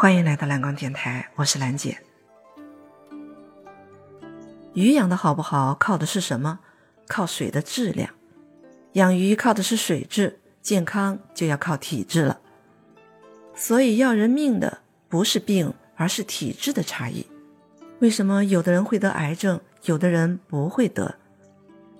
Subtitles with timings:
[0.00, 1.98] 欢迎来到蓝光电台，我是兰姐。
[4.72, 6.60] 鱼养的好不好，靠的是什么？
[7.06, 8.08] 靠水的质量。
[8.94, 12.40] 养鱼靠的是水质，健康就要靠体质了。
[13.54, 14.78] 所以要人命的
[15.10, 17.26] 不是病，而是体质的差异。
[17.98, 21.16] 为什么有的人会得癌症，有的人不会得？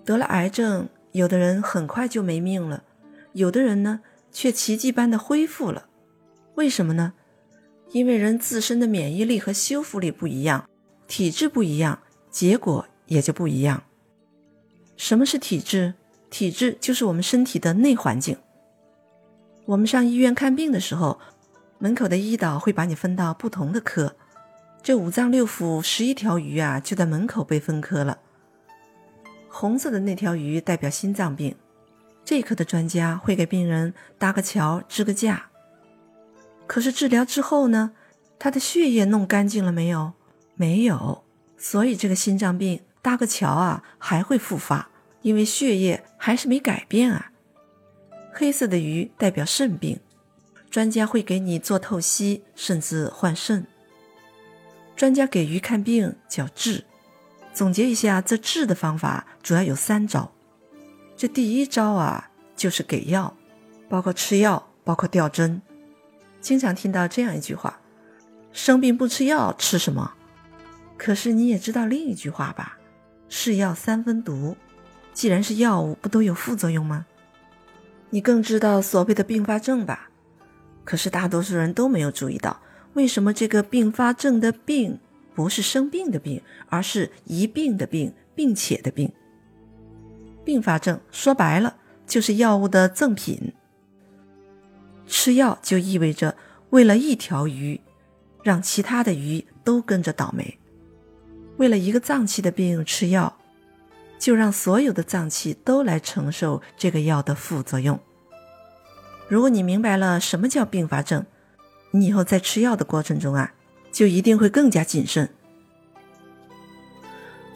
[0.07, 2.83] 得了癌症，有的人很快就没命了，
[3.35, 4.01] 有的人呢
[4.33, 5.89] 却奇迹般的恢复了。
[6.55, 7.13] 为什么呢？
[7.93, 10.69] 因为人自身的免疫力和修复力不一样，
[11.09, 12.01] 体质不一样，
[12.31, 13.83] 结果也就不一样。
[14.97, 15.95] 什么是体质？
[16.31, 18.37] 体质就是我们身体的内环境。
[19.67, 21.19] 我们上医院看病的时候，
[21.79, 24.15] 门口的医导会把你分到不同的科，
[24.81, 28.19] 这五脏六腑十一条鱼啊，就在门口被分科了。
[29.49, 31.57] 红色的那条鱼代表心脏病，
[32.25, 35.50] 这科的专家会给病人搭个桥支个架。
[36.71, 37.91] 可是治疗之后呢，
[38.39, 40.13] 他的血液弄干净了没有？
[40.55, 41.25] 没有，
[41.59, 44.89] 所以这个心脏病搭个桥啊，还会复发，
[45.23, 47.33] 因为血液还是没改变啊。
[48.33, 49.99] 黑色的鱼代表肾病，
[50.71, 53.67] 专家会给你做透析，甚至换肾。
[54.95, 56.85] 专家给鱼看病叫治。
[57.53, 60.31] 总结一下，这治的方法主要有三招。
[61.17, 63.37] 这第一招啊，就是给药，
[63.89, 65.61] 包括吃药，包括吊针。
[66.41, 67.81] 经常听到这样一句话
[68.53, 70.15] ：“生病不吃药，吃什么？”
[70.97, 72.79] 可是你也知道另一句话吧
[73.29, 74.57] ？“是药三分毒。”
[75.13, 77.05] 既然是药物，不都有副作用吗？
[78.11, 80.09] 你更知道所谓的并发症吧？
[80.85, 82.61] 可是大多数人都没有注意到，
[82.95, 84.99] 为什么这个并发症的病
[85.35, 89.13] 不是生病的病，而是一病的病，并且的病。
[90.45, 93.53] 并发症说白了就是药物的赠品。
[95.11, 96.37] 吃药就意味着
[96.71, 97.81] 为了一条鱼，
[98.43, 100.59] 让其他的鱼都跟着倒霉。
[101.57, 103.37] 为了一个脏器的病吃药，
[104.19, 107.99] 就让所有的脏器都来承受这个药的副作用。
[109.29, 111.27] 如果你明白了什么叫并发症，
[111.91, 113.53] 你以后在吃药的过程中啊，
[113.93, 115.29] 就一定会更加谨慎。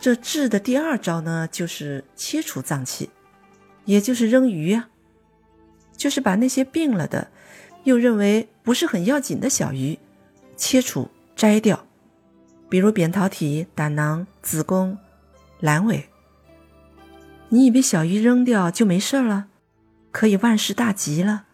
[0.00, 3.10] 这治的第二招呢，就是切除脏器，
[3.86, 4.90] 也就是扔鱼啊，
[6.04, 7.28] 就是把那些病了的。
[7.84, 9.98] 又认为不是很要紧的小鱼，
[10.54, 11.86] 切除摘掉，
[12.68, 14.98] 比如扁桃体、胆囊、子宫、
[15.62, 16.10] 阑尾。
[17.48, 19.46] 你以为小鱼扔掉就没事了，
[20.12, 21.44] 可以万事大吉了？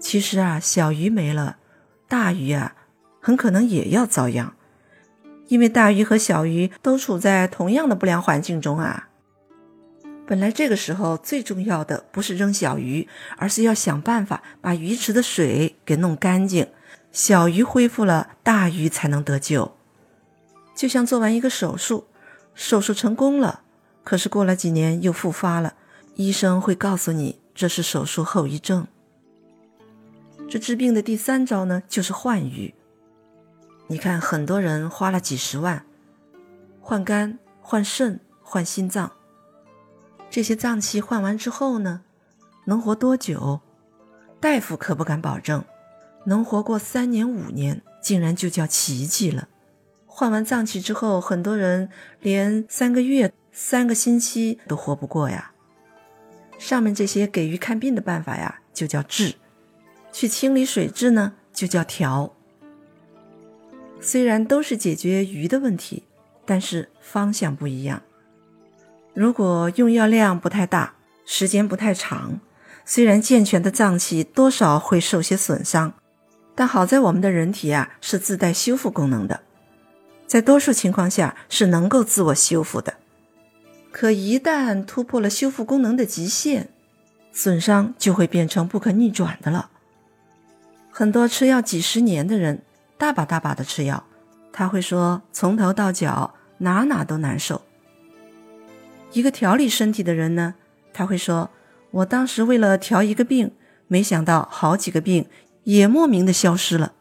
[0.00, 1.58] 其实啊，小鱼没了，
[2.08, 2.74] 大鱼啊，
[3.20, 4.54] 很可能也要遭殃，
[5.46, 9.09] 因为大鱼和小鱼都处在同样的不良环境中啊。
[10.30, 16.68] 本来这个时候最重要的不是扔小鱼，而是要想办法把鱼池的水给弄干净。
[17.10, 19.76] 小鱼恢复了，大鱼才能得救。
[20.72, 22.06] 就像做完一个手术，
[22.54, 23.62] 手术成功了，
[24.04, 25.74] 可是过了几年又复发了，
[26.14, 28.86] 医生会告诉你这是手术后遗症。
[30.48, 32.72] 这治病的第三招呢，就是换鱼。
[33.88, 35.84] 你看，很多人花了几十万，
[36.80, 39.10] 换肝、换肾、换心脏。
[40.30, 42.02] 这些脏器换完之后呢，
[42.66, 43.60] 能活多久？
[44.38, 45.64] 大夫可不敢保证，
[46.24, 49.48] 能活过三年五年，竟然就叫奇迹了。
[50.06, 51.90] 换完脏器之后，很多人
[52.20, 55.52] 连三个月、三个星期都活不过呀。
[56.58, 59.32] 上面这些给鱼看病的办法呀，就叫治；
[60.12, 62.32] 去清理水质呢，就叫调。
[64.00, 66.04] 虽然都是解决鱼的问题，
[66.46, 68.02] 但是方向不一样。
[69.20, 70.94] 如果用药量不太大，
[71.26, 72.40] 时间不太长，
[72.86, 75.92] 虽然健全的脏器多少会受些损伤，
[76.54, 79.42] 但好在我们的人体啊是自带修复功能的，
[80.26, 82.94] 在多数情况下是能够自我修复的。
[83.92, 86.70] 可一旦突破了修复功能的极限，
[87.30, 89.68] 损伤就会变成不可逆转的了。
[90.90, 92.62] 很多吃药几十年的人，
[92.96, 94.02] 大把大把的吃药，
[94.50, 97.60] 他会说从头到脚哪哪都难受。
[99.12, 100.54] 一个调理身体的人呢，
[100.92, 101.50] 他会说
[101.90, 103.52] ：“我当时为了调一个病，
[103.88, 105.26] 没想到好几个病
[105.64, 106.92] 也莫名的消失了。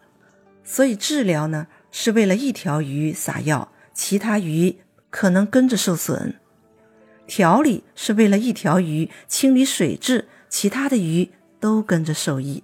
[0.63, 4.77] 所以治疗呢，是为了一条鱼撒药，其他鱼
[5.11, 6.33] 可能跟着受损；
[7.27, 11.29] 调理是为了一条鱼清理水质，其他的鱼
[11.59, 12.63] 都跟着受益。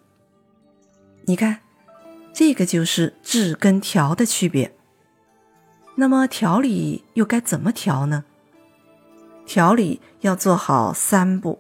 [1.26, 1.60] 你看，
[2.34, 4.72] 这个就是治跟调的区别。
[5.96, 8.26] 那么调理又该怎么调呢？”
[9.46, 11.60] 调理要做好三步，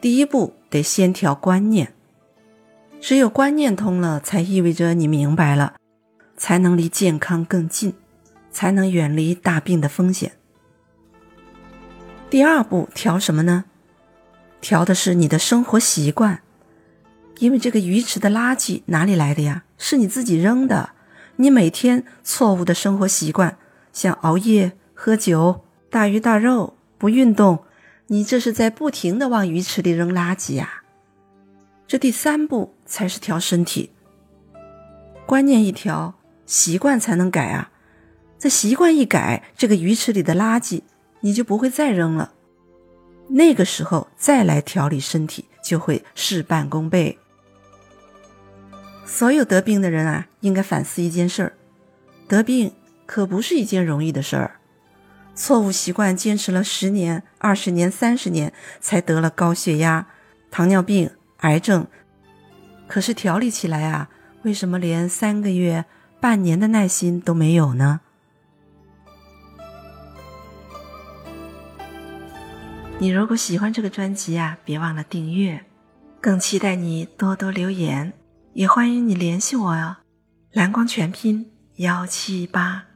[0.00, 1.92] 第一步得先调观念。
[3.00, 5.74] 只有观念通了，才意味着你明白了，
[6.36, 7.94] 才能离健康更近，
[8.52, 10.32] 才能远离大病的风险。
[12.28, 13.64] 第二步调什么呢？
[14.60, 16.42] 调的是你的生活习惯，
[17.38, 19.64] 因为这个鱼池的垃圾哪里来的呀？
[19.78, 20.90] 是你自己扔的。
[21.36, 23.56] 你每天错误的生活习惯，
[23.94, 27.64] 像熬夜、喝酒、大鱼大肉、不运动，
[28.06, 30.84] 你这是在不停的往鱼池里扔垃圾呀。
[31.88, 33.90] 这第三步才是调身体，
[35.26, 36.14] 观念一调，
[36.46, 37.72] 习惯才能改啊。
[38.38, 40.82] 这习惯一改，这个鱼池里的垃圾
[41.20, 42.34] 你就不会再扔了。
[43.26, 47.18] 那个时候再来调理身体，就会事半功倍。
[49.04, 51.52] 所有得病的人啊，应该反思一件事儿：
[52.28, 52.72] 得病
[53.06, 54.59] 可不是一件容易的事儿。
[55.34, 60.06] 错误习惯坚持了十年、二十年、三十年，才得了高血压、
[60.50, 61.86] 糖尿病、癌症。
[62.86, 64.10] 可是调理起来啊，
[64.42, 65.84] 为什么连三个月、
[66.20, 68.00] 半年的耐心都没有呢？
[72.98, 75.64] 你如果喜欢这个专辑啊，别忘了订阅，
[76.20, 78.12] 更期待你多多留言。
[78.52, 79.96] 也欢迎你联系我哟，
[80.52, 82.89] 蓝光全拼幺七八。